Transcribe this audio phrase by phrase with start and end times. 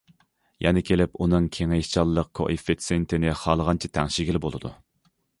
[0.65, 4.73] يەنە كېلىپ ئۇنىڭ كېڭىيىشچانلىق كوئېففىتسېنتىنى خالىغانچە تەڭشىگىلى بولىدۇ.